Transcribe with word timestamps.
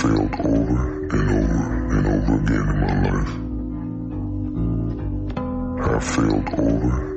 failed 0.00 0.34
over 0.44 0.82
and 1.10 1.28
over 1.30 1.64
and 1.96 2.06
over 2.06 2.34
again 2.38 2.66
in 2.70 2.78
my 2.80 2.94
life. 3.10 3.34
I've 5.90 6.04
failed 6.04 6.48
over 6.58 6.58
over 6.60 7.07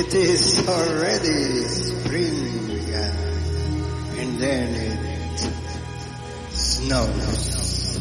it 0.00 0.14
is 0.14 0.66
already 0.66 1.62
spring, 1.68 2.70
and 4.16 4.38
then 4.38 4.74
it 4.74 5.40
snows. 6.52 7.98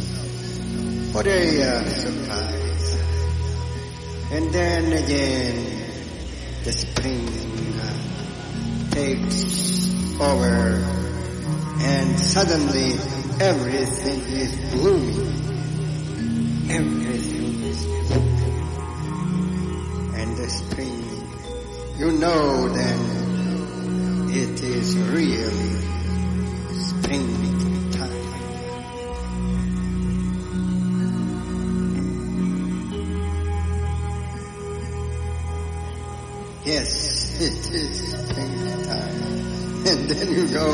What 1.11 1.27
a 1.27 1.61
uh, 1.61 1.83
surprise! 1.89 2.95
And 4.31 4.53
then 4.53 4.93
again, 4.93 5.83
the 6.63 6.71
spring 6.71 7.27
uh, 7.81 7.91
takes 8.91 10.21
over, 10.21 10.79
and 11.81 12.17
suddenly 12.17 12.93
everything 13.41 14.21
is 14.39 14.55
blooming. 14.71 14.88
Yes, 36.69 37.34
it 37.41 37.57
is 37.74 37.97
spring 37.97 38.53
time. 38.84 39.88
And 39.88 40.07
then 40.07 40.30
you 40.31 40.47
go 40.53 40.69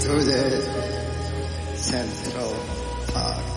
to 0.00 0.08
the 0.08 0.60
Central 1.76 2.52
Park. 3.14 3.44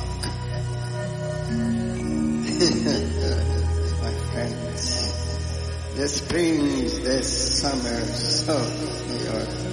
My 4.02 4.13
friends, 4.29 4.84
the 5.96 6.07
springs, 6.07 7.00
the 7.00 7.24
summers 7.24 8.47
of 8.47 9.09
New 9.09 9.23
York. 9.26 9.71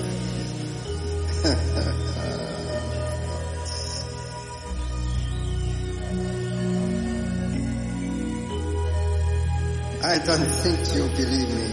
Don't 10.28 10.44
think 10.44 10.78
you 10.94 11.08
believe 11.16 11.48
me, 11.56 11.69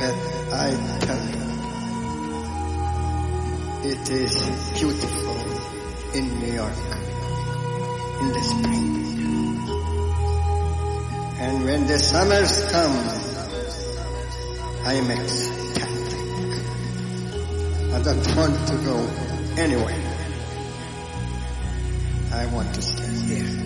but 0.00 0.16
I 0.64 0.72
tell 1.04 1.22
you. 1.28 1.44
It 3.92 4.08
is 4.08 4.34
beautiful 4.80 5.36
in 6.14 6.24
New 6.40 6.54
York 6.54 6.80
in 8.22 8.28
the 8.32 8.42
spring. 8.48 8.86
And 11.38 11.64
when 11.66 11.86
the 11.86 11.98
summers 11.98 12.64
come, 12.72 12.96
I 14.86 14.94
am 14.94 15.10
ecstatic. 15.10 15.84
I 17.92 18.00
don't 18.00 18.36
want 18.38 18.68
to 18.68 18.76
go 18.88 18.96
anywhere. 19.60 20.02
I 22.32 22.46
want 22.54 22.74
to 22.74 22.80
stay 22.80 23.34
here 23.34 23.65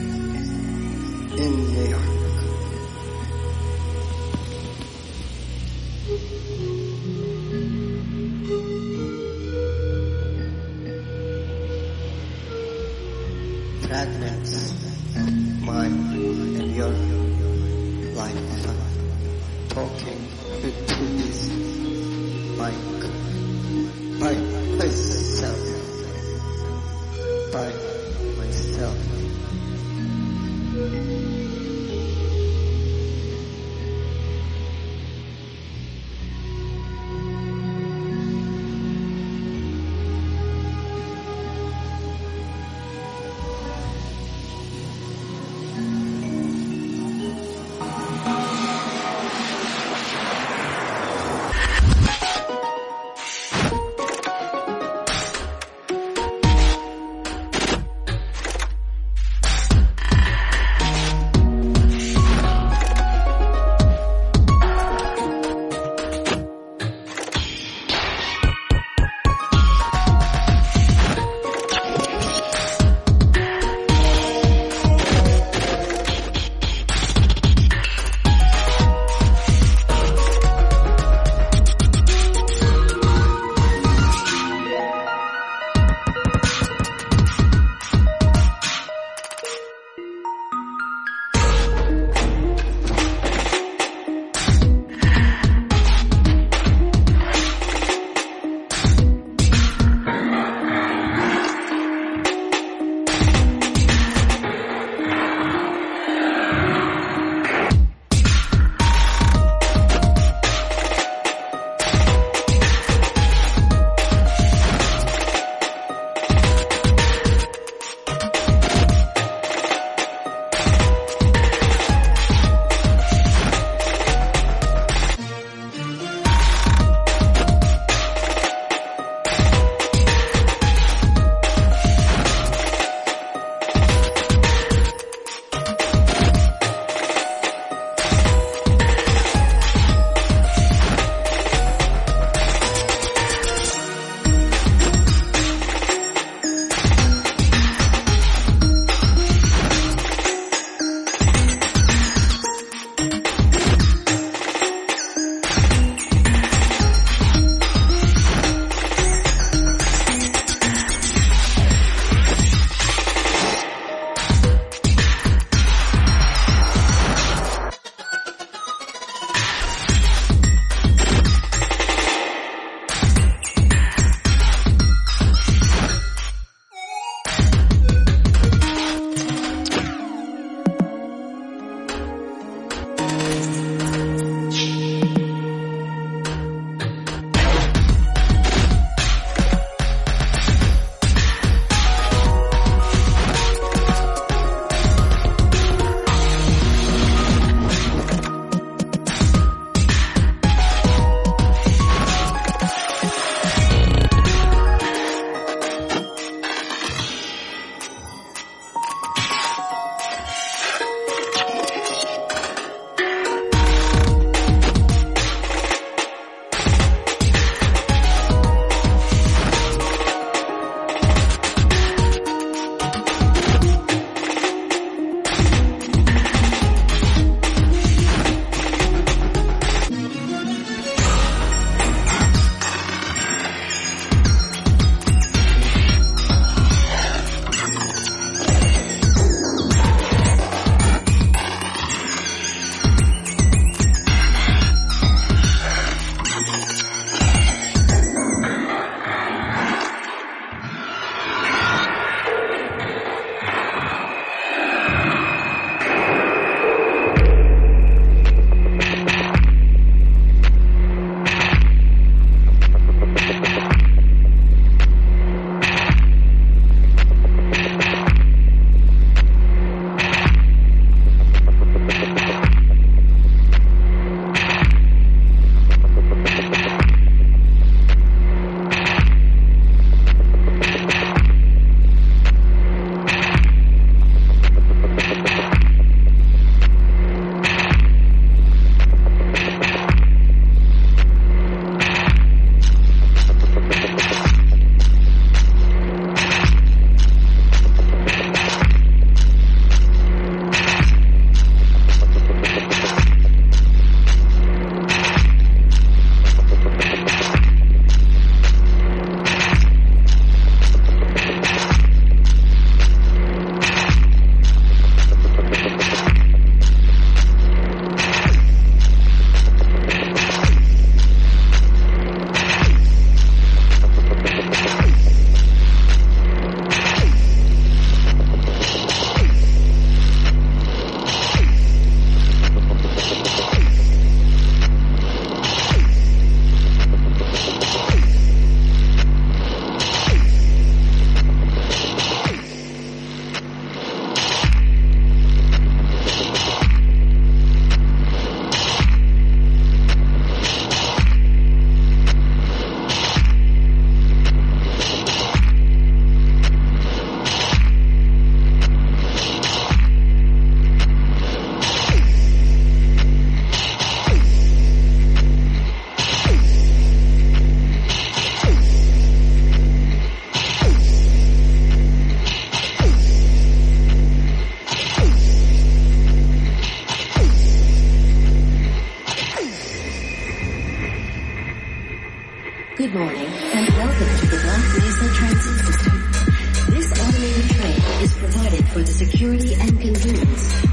security 389.39 389.55
and 389.61 389.81
convenience 389.81 390.70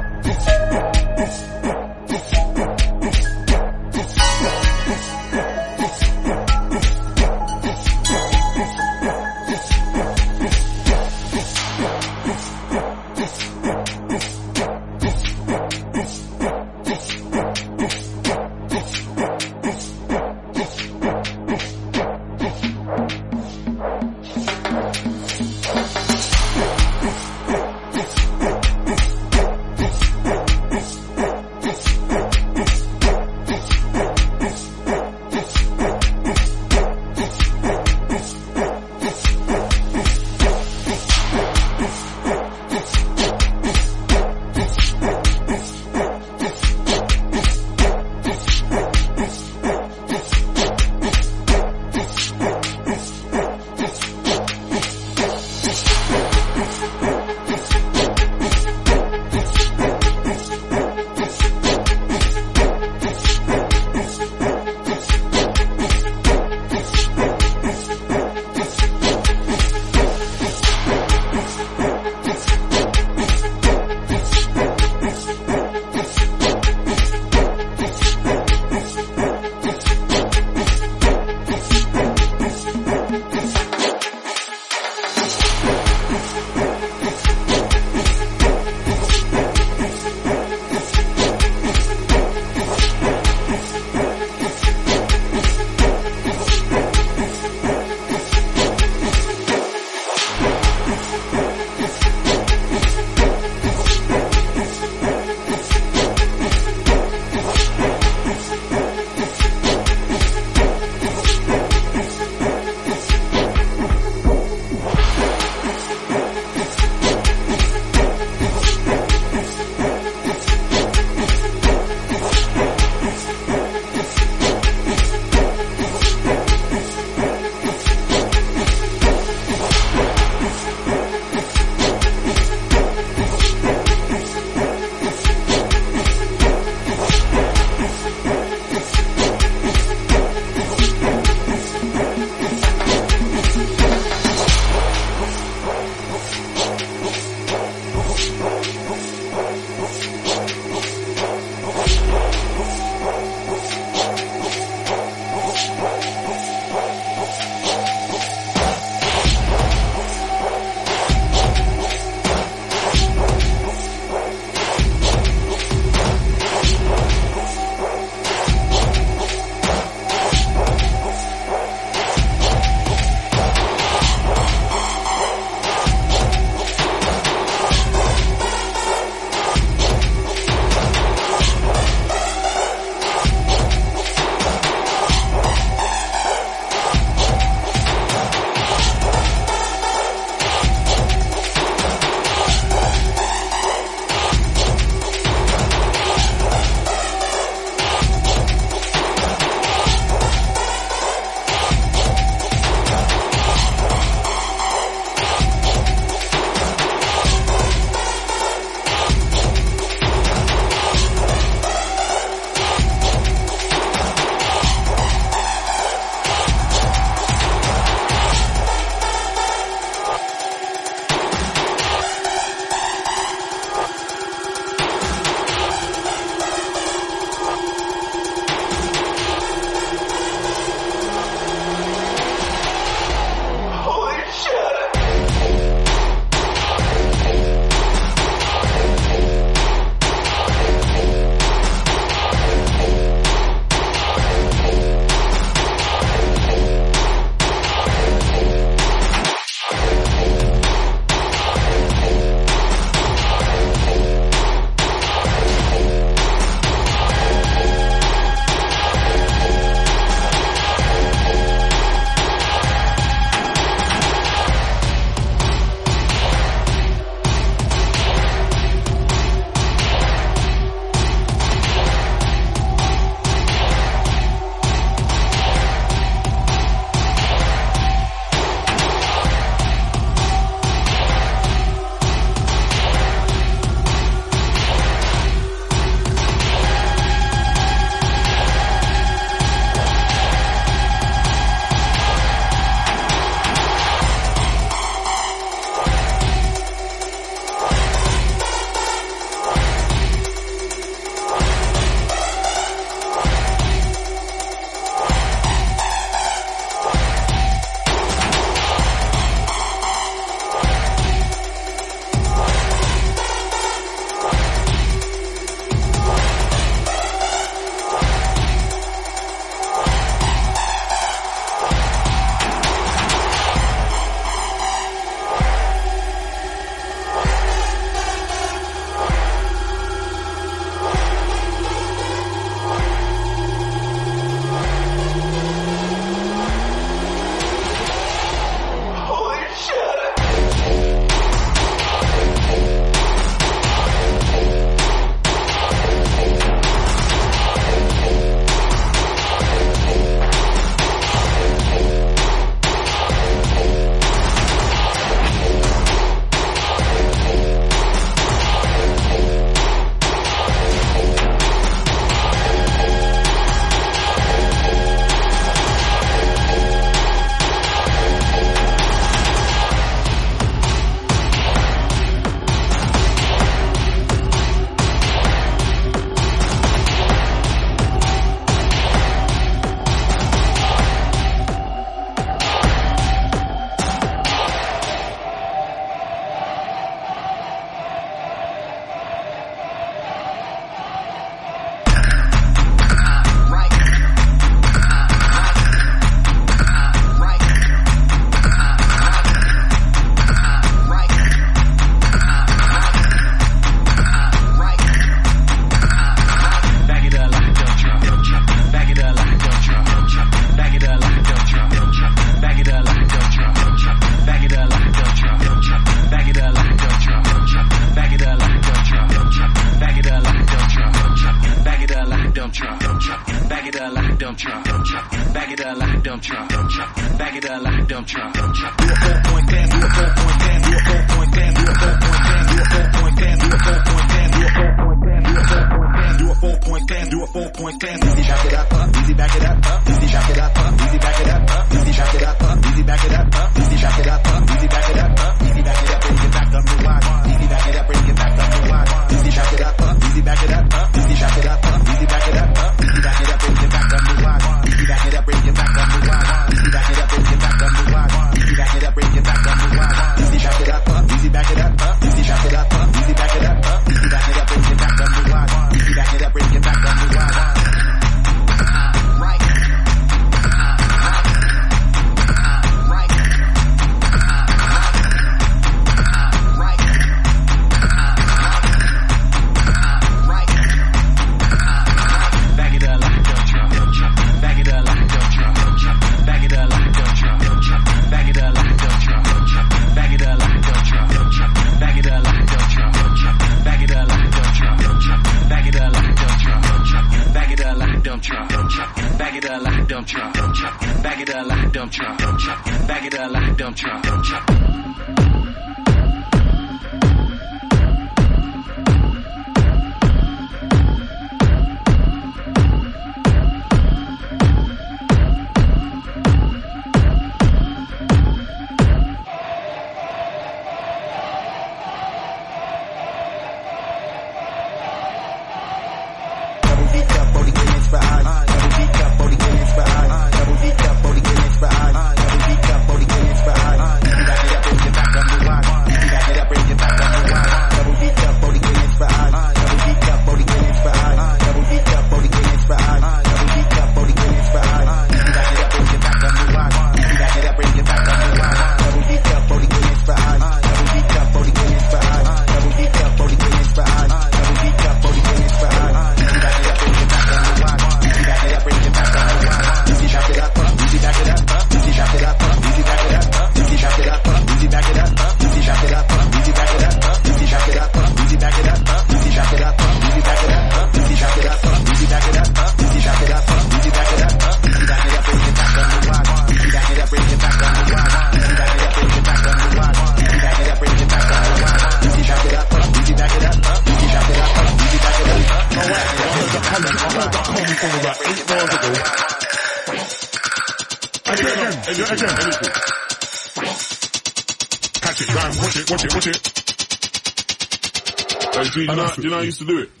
used 599.51 599.59
to 599.59 599.65
do 599.65 599.79
it? 599.79 600.00